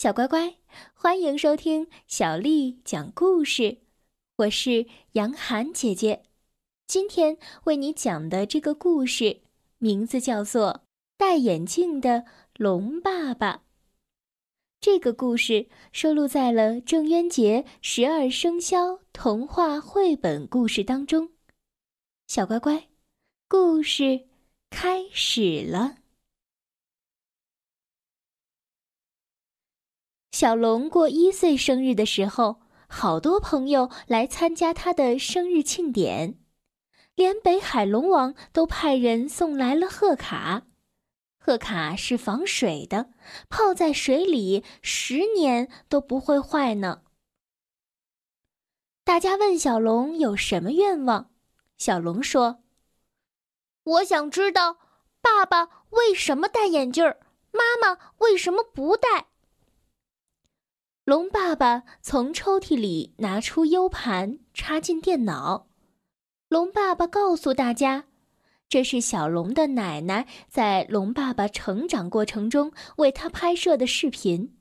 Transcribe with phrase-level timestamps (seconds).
[0.00, 0.56] 小乖乖，
[0.94, 3.82] 欢迎收听小丽讲故事。
[4.36, 6.22] 我是杨涵姐姐，
[6.86, 9.42] 今天为你讲的这个故事
[9.76, 10.72] 名字叫做
[11.18, 12.24] 《戴眼镜的
[12.56, 13.56] 龙爸爸》。
[14.80, 21.32] 这个故事收录在了郑渊洁《十二生肖童话绘本故事》当中。
[22.26, 22.88] 小乖乖，
[23.46, 24.28] 故事
[24.70, 25.99] 开始了。
[30.32, 36.38] 小龙过一岁生日的时候，好多朋友来参加他的生日庆典，
[37.14, 40.62] 连北海龙王都派人送来了贺卡。
[41.36, 43.10] 贺卡是防水的，
[43.48, 47.02] 泡在水里十年都不会坏呢。
[49.02, 51.30] 大家问小龙有什么愿望，
[51.76, 52.62] 小龙说
[53.82, 54.76] ：“我想知道
[55.20, 57.18] 爸爸为什么戴眼镜儿，
[57.50, 59.26] 妈妈为什么不戴。”
[61.10, 65.66] 龙爸爸从抽屉里拿出 U 盘，插进电脑。
[66.48, 68.04] 龙爸爸告诉大家，
[68.68, 74.56] 这是小龙的奶奶在龙爸爸成长过程中为他拍摄的视频。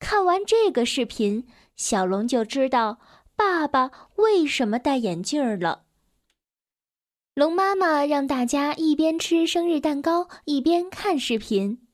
[0.00, 2.98] 看完这个视频，小龙就知道
[3.36, 5.84] 爸爸为什么戴眼镜了。
[7.36, 11.85] 龙妈妈让大家一边吃生日蛋糕，一边看视频。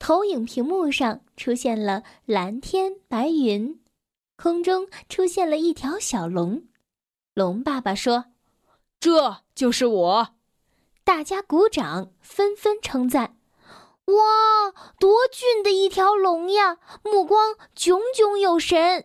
[0.00, 3.78] 投影屏幕上出现了蓝天白云，
[4.34, 6.64] 空中出现了一条小龙。
[7.34, 8.24] 龙爸爸说
[8.98, 10.28] ：“这就是我。”
[11.04, 13.36] 大家鼓掌，纷纷称赞
[14.06, 16.78] ：“哇，多俊的一条龙呀！
[17.04, 19.04] 目光炯炯有神。”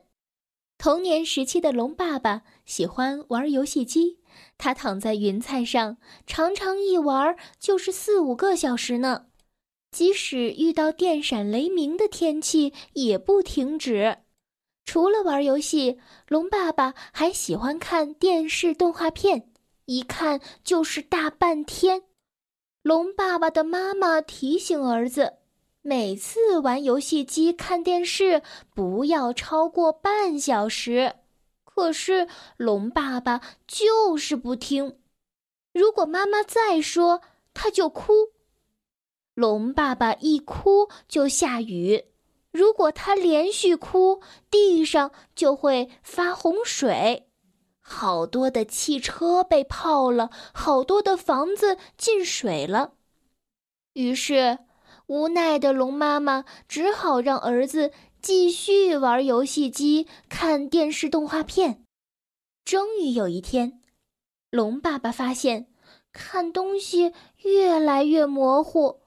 [0.80, 4.20] 童年时期的龙爸爸喜欢玩游戏机，
[4.58, 9.26] 他躺在云彩上，常常一玩就是四五个小时呢。
[9.96, 14.18] 即使遇到电闪雷鸣的天气，也不停止。
[14.84, 19.54] 除了玩游戏，龙爸爸还喜欢看电视动画片，
[19.86, 22.02] 一看就是大半天。
[22.82, 25.36] 龙爸爸的妈妈提醒儿子，
[25.82, 28.42] 每次玩游戏机、看电视
[28.74, 31.16] 不要超过半小时。
[31.64, 32.28] 可是
[32.58, 35.00] 龙爸爸就是不听，
[35.74, 37.22] 如果妈妈再说，
[37.54, 38.35] 他就哭。
[39.36, 42.06] 龙爸爸一哭就下雨，
[42.52, 47.28] 如果他连续哭，地上就会发洪水，
[47.82, 52.94] 好多的汽车被泡了，好多的房子进水了。
[53.92, 54.60] 于是，
[55.08, 57.92] 无奈的龙妈妈只好让儿子
[58.22, 61.84] 继续玩游戏机、看电视动画片。
[62.64, 63.82] 终于有一天，
[64.50, 65.68] 龙爸爸发现
[66.14, 67.12] 看东西
[67.44, 69.02] 越来越模糊。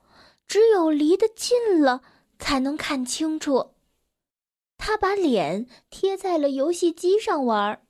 [0.49, 2.03] 只有离得近了，
[2.39, 3.75] 才能看清楚。
[4.79, 7.87] 他把脸贴在了游戏机上玩。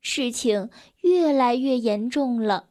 [0.00, 0.70] 事情
[1.00, 2.68] 越来越严重了，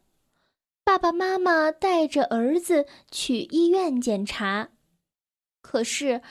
[0.83, 4.69] 爸爸妈妈带着儿子去医院检查，
[5.61, 6.21] 可是，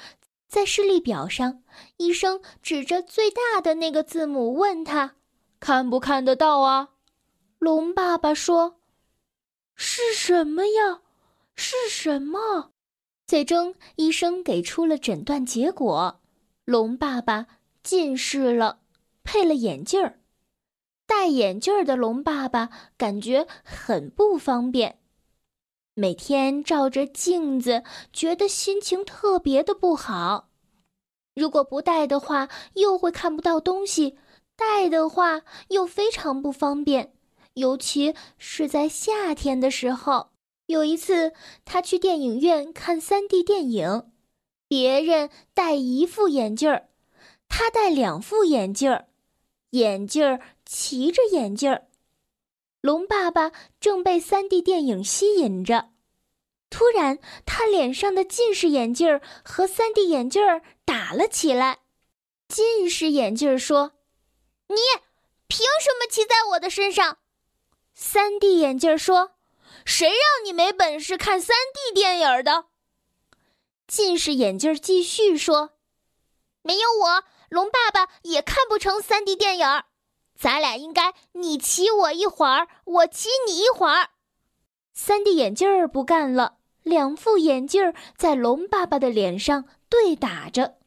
[0.46, 1.64] 在视力表上，
[1.96, 5.16] 医生指着最大的那个字母问他
[5.58, 6.90] ：“看不看得到啊？”
[7.58, 8.80] 龙爸爸说
[9.74, 11.02] ：“是什么呀？”
[11.56, 12.72] 是什么？
[13.26, 16.20] 最终，医生给出了诊断结果：
[16.64, 17.46] 龙爸爸
[17.82, 18.80] 近视了，
[19.22, 20.20] 配了眼镜儿。
[21.06, 24.98] 戴眼镜儿的龙爸爸感觉很不方便，
[25.94, 30.50] 每天照着镜子，觉得心情特别的不好。
[31.34, 34.16] 如果不戴的话，又会看不到东西；
[34.56, 37.14] 戴的话，又非常不方便，
[37.54, 40.33] 尤其是在夏天的时候。
[40.66, 41.34] 有一次，
[41.66, 44.10] 他去电影院看 3D 电影，
[44.66, 46.88] 别人戴一副眼镜儿，
[47.48, 49.06] 他戴两副眼镜儿，
[49.70, 51.86] 眼镜儿骑着眼镜儿。
[52.80, 55.90] 龙爸爸正被 3D 电影吸引着，
[56.70, 61.80] 突然，他脸上的近视眼镜儿和 3D 眼镜儿打了起来。
[62.48, 63.92] 近视眼镜儿说
[64.68, 64.76] ：“你
[65.46, 67.18] 凭什么骑在我的身上
[67.94, 69.33] ？”3D 眼镜说。
[69.84, 72.66] 谁让你没本事看三 D 电影的？
[73.86, 75.72] 近视眼镜继续说
[76.62, 79.66] ：“没有我，龙爸爸也看不成三 D 电影。
[80.36, 84.10] 咱俩应该你骑我一会儿，我骑你一会儿。”
[84.92, 90.78] 三 D 眼镜儿不干了，两副眼镜在龙爸爸的脸上对打着。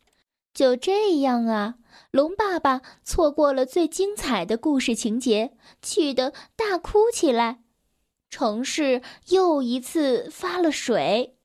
[0.53, 1.75] 就这样啊，
[2.09, 7.59] 龙爸爸错过了最精彩的故事情节，气得大哭起来。
[8.29, 11.35] 城市又一次发了水。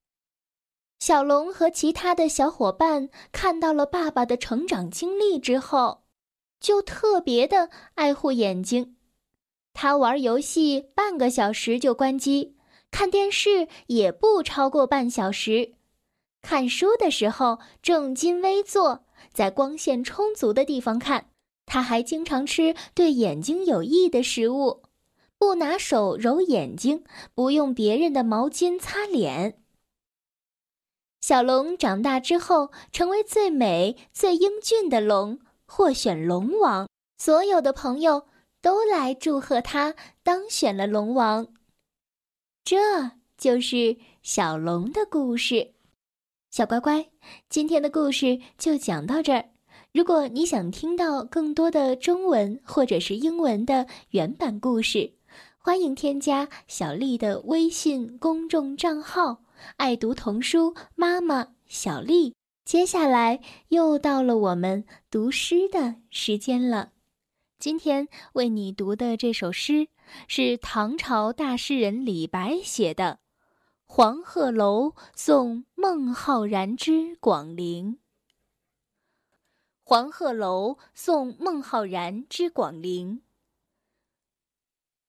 [0.98, 6.04] 小龙和其他的小伙伴看到了爸爸的成长经历之后，
[6.60, 8.96] 就特别的爱护眼睛。
[9.74, 12.56] 他玩游戏半个小时就关机，
[12.90, 15.74] 看电视也不超过半小时。
[16.40, 21.30] 看书的时候正襟危坐，在光线充足的地方看。
[21.64, 24.82] 他还经常吃对眼睛有益的食物，
[25.42, 27.02] 不拿手揉眼睛，
[27.34, 29.60] 不用别人的毛巾擦脸。
[31.20, 36.88] 小龙长大之后，成为最美、最英俊的龙，获选龙王。
[37.18, 38.28] 所有的朋友
[38.60, 41.48] 都来祝贺他当选了龙王。
[42.62, 45.72] 这就是小龙的故事。
[46.52, 47.10] 小乖乖，
[47.48, 49.46] 今天的故事就讲到这儿。
[49.92, 55.14] 如果你想听到更多的中文或者是英文的原版故事，
[55.64, 59.44] 欢迎添加小丽的微信公众账号。
[59.76, 62.34] 爱读童书，妈妈小丽。
[62.64, 66.90] 接下来又到了我们读诗的时间了。
[67.60, 69.86] 今天为你读的这首诗
[70.26, 73.20] 是唐朝大诗人李白写的
[73.86, 77.92] 《黄鹤楼送孟浩然之广陵》。
[79.84, 83.22] 黄鹤楼送孟浩然之广陵。